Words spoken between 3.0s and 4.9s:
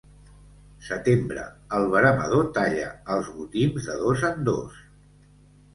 els gotims de dos en dos.